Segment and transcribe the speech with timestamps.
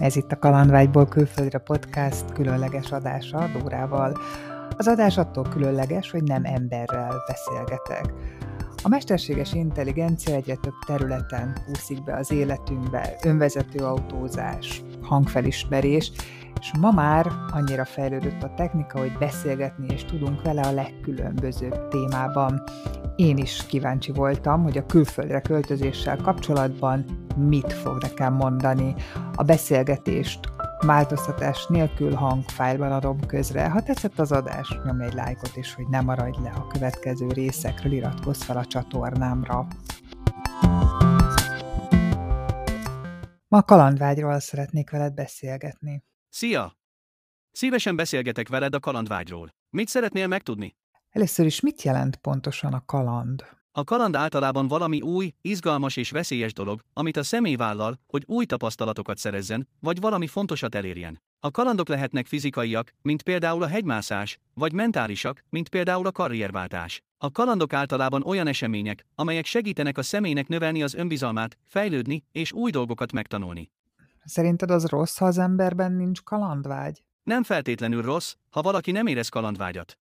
[0.00, 4.18] Ez itt a Kalandvágyból külföldre podcast különleges adása Dórával.
[4.76, 8.12] Az adás attól különleges, hogy nem emberrel beszélgetek.
[8.82, 16.12] A mesterséges intelligencia egyre több területen úszik be az életünkbe, önvezető autózás, hangfelismerés,
[16.60, 22.62] és ma már annyira fejlődött a technika, hogy beszélgetni és tudunk vele a legkülönbözőbb témában.
[23.20, 27.04] Én is kíváncsi voltam, hogy a külföldre költözéssel kapcsolatban
[27.36, 28.94] mit fog nekem mondani.
[29.34, 30.40] A beszélgetést
[30.86, 33.68] változtatás nélkül hangfájlban adom közre.
[33.68, 37.92] Ha tetszett az adás, nyomj egy lájkot, és hogy ne maradj le a következő részekről,
[37.92, 39.66] iratkozz fel a csatornámra.
[43.48, 46.04] Ma kalandvágyról szeretnék veled beszélgetni.
[46.28, 46.76] Szia!
[47.50, 49.54] Szívesen beszélgetek veled a kalandvágyról.
[49.70, 50.78] Mit szeretnél megtudni?
[51.10, 53.44] Először is mit jelent pontosan a kaland?
[53.72, 58.44] A kaland általában valami új, izgalmas és veszélyes dolog, amit a személy vállal, hogy új
[58.44, 61.22] tapasztalatokat szerezzen, vagy valami fontosat elérjen.
[61.40, 67.02] A kalandok lehetnek fizikaiak, mint például a hegymászás, vagy mentálisak, mint például a karrierváltás.
[67.18, 72.70] A kalandok általában olyan események, amelyek segítenek a személynek növelni az önbizalmát, fejlődni és új
[72.70, 73.70] dolgokat megtanulni.
[74.24, 77.02] Szerinted az rossz, ha az emberben nincs kalandvágy?
[77.22, 79.98] Nem feltétlenül rossz, ha valaki nem érez kalandvágyat.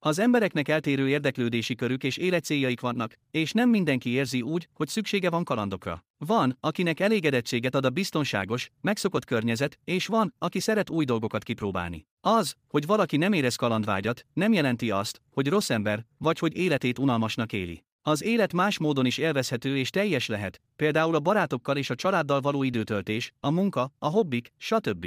[0.00, 5.30] Az embereknek eltérő érdeklődési körük és életcéljaik vannak, és nem mindenki érzi úgy, hogy szüksége
[5.30, 6.04] van kalandokra.
[6.18, 12.06] Van, akinek elégedettséget ad a biztonságos, megszokott környezet, és van, aki szeret új dolgokat kipróbálni.
[12.20, 16.98] Az, hogy valaki nem érez kalandvágyat, nem jelenti azt, hogy rossz ember, vagy hogy életét
[16.98, 17.84] unalmasnak éli.
[18.02, 22.40] Az élet más módon is élvezhető és teljes lehet, például a barátokkal és a családdal
[22.40, 25.06] való időtöltés, a munka, a hobbik, stb.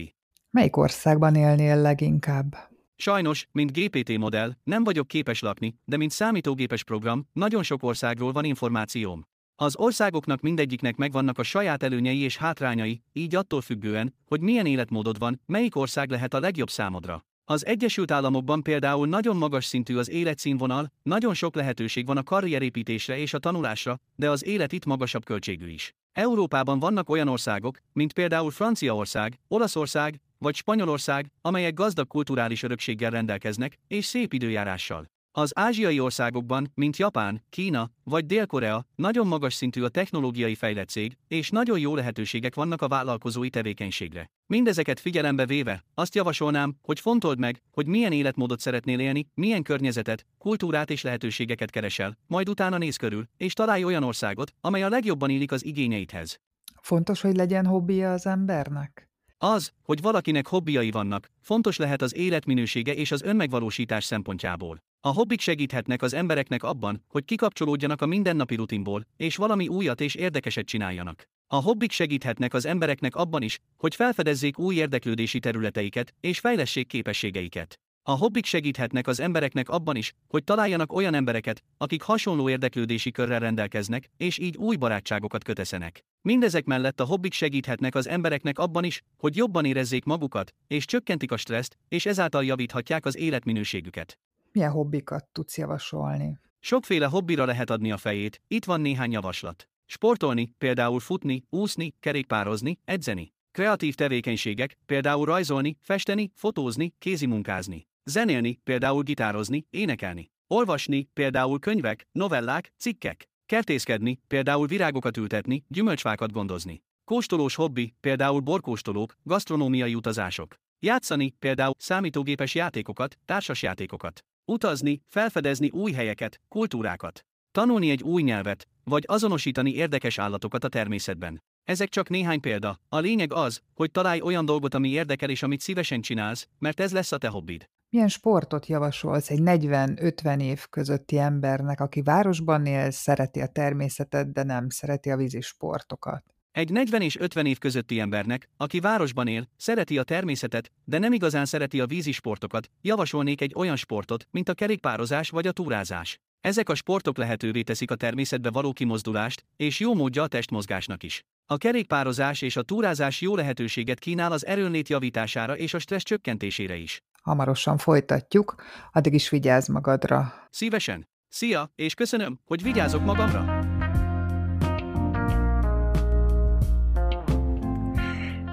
[0.49, 2.70] Melyik országban élnél leginkább?
[3.01, 8.31] Sajnos, mint GPT modell, nem vagyok képes lakni, de mint számítógépes program, nagyon sok országról
[8.31, 9.21] van információm.
[9.55, 15.17] Az országoknak mindegyiknek megvannak a saját előnyei és hátrányai, így attól függően, hogy milyen életmódod
[15.17, 17.25] van, melyik ország lehet a legjobb számodra.
[17.45, 23.17] Az Egyesült Államokban például nagyon magas szintű az életszínvonal, nagyon sok lehetőség van a karrierépítésre
[23.17, 25.93] és a tanulásra, de az élet itt magasabb költségű is.
[26.13, 33.77] Európában vannak olyan országok, mint például Franciaország, Olaszország vagy Spanyolország, amelyek gazdag kulturális örökséggel rendelkeznek
[33.87, 35.09] és szép időjárással.
[35.33, 41.49] Az ázsiai országokban, mint Japán, Kína vagy Dél-Korea, nagyon magas szintű a technológiai fejlettség, és
[41.49, 44.31] nagyon jó lehetőségek vannak a vállalkozói tevékenységre.
[44.45, 50.25] Mindezeket figyelembe véve, azt javasolnám, hogy fontold meg, hogy milyen életmódot szeretnél élni, milyen környezetet,
[50.37, 55.29] kultúrát és lehetőségeket keresel, majd utána néz körül, és találj olyan országot, amely a legjobban
[55.29, 56.39] illik az igényeidhez.
[56.81, 59.09] Fontos, hogy legyen hobbija az embernek?
[59.37, 64.81] Az, hogy valakinek hobbiai vannak, fontos lehet az életminősége és az önmegvalósítás szempontjából.
[65.03, 70.15] A hobbik segíthetnek az embereknek abban, hogy kikapcsolódjanak a mindennapi rutinból, és valami újat és
[70.15, 71.23] érdekeset csináljanak.
[71.47, 77.79] A hobbik segíthetnek az embereknek abban is, hogy felfedezzék új érdeklődési területeiket, és fejlessék képességeiket.
[78.03, 83.39] A hobbik segíthetnek az embereknek abban is, hogy találjanak olyan embereket, akik hasonló érdeklődési körrel
[83.39, 86.05] rendelkeznek, és így új barátságokat köteszenek.
[86.21, 91.31] Mindezek mellett a hobbik segíthetnek az embereknek abban is, hogy jobban érezzék magukat, és csökkentik
[91.31, 94.17] a stresszt, és ezáltal javíthatják az életminőségüket.
[94.53, 96.39] Milyen hobbikat tudsz javasolni?
[96.59, 99.69] Sokféle hobbira lehet adni a fejét, itt van néhány javaslat.
[99.85, 103.33] Sportolni, például futni, úszni, kerékpározni, edzeni.
[103.51, 107.87] Kreatív tevékenységek, például rajzolni, festeni, fotózni, kézimunkázni.
[108.03, 110.31] Zenélni, például gitározni, énekelni.
[110.47, 113.29] Olvasni, például könyvek, novellák, cikkek.
[113.45, 116.83] Kertészkedni, például virágokat ültetni, gyümölcsfákat gondozni.
[117.03, 120.55] Kóstolós hobbi, például borkóstolók, gasztronómiai utazások.
[120.79, 124.25] Játszani, például számítógépes játékokat, társasjátékokat.
[124.51, 127.25] Utazni, felfedezni új helyeket, kultúrákat.
[127.51, 131.43] Tanulni egy új nyelvet, vagy azonosítani érdekes állatokat a természetben.
[131.63, 132.79] Ezek csak néhány példa.
[132.89, 136.91] A lényeg az, hogy találj olyan dolgot, ami érdekel és amit szívesen csinálsz, mert ez
[136.91, 137.69] lesz a te hobbid.
[137.89, 144.43] Milyen sportot javasolsz egy 40-50 év közötti embernek, aki városban él, szereti a természetet, de
[144.43, 146.23] nem szereti a vízi sportokat?
[146.51, 151.13] Egy 40 és 50 év közötti embernek, aki városban él, szereti a természetet, de nem
[151.13, 156.19] igazán szereti a vízi sportokat, javasolnék egy olyan sportot, mint a kerékpározás vagy a túrázás.
[156.41, 161.25] Ezek a sportok lehetővé teszik a természetbe való kimozdulást, és jó módja a testmozgásnak is.
[161.45, 166.75] A kerékpározás és a túrázás jó lehetőséget kínál az erőnlét javítására és a stressz csökkentésére
[166.75, 167.03] is.
[167.21, 168.55] Hamarosan folytatjuk,
[168.91, 170.33] addig is vigyázz magadra.
[170.49, 171.07] Szívesen!
[171.27, 173.79] Szia, és köszönöm, hogy vigyázok magamra!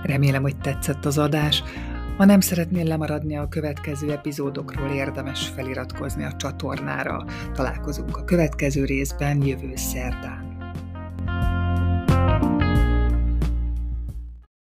[0.08, 1.62] Remélem, hogy tetszett az adás.
[2.16, 7.24] Ha nem szeretnél lemaradni a következő epizódokról, érdemes feliratkozni a csatornára.
[7.52, 10.47] Találkozunk a következő részben jövő szerdán.